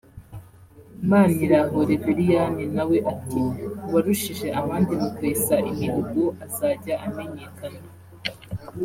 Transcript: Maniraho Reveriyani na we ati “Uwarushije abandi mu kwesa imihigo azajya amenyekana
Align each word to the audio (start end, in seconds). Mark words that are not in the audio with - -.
Maniraho 1.09 1.77
Reveriyani 1.89 2.63
na 2.75 2.83
we 2.89 2.97
ati 3.13 3.41
“Uwarushije 3.87 4.47
abandi 4.61 4.91
mu 5.01 5.09
kwesa 5.17 5.55
imihigo 5.71 6.23
azajya 6.45 6.95
amenyekana 7.07 7.81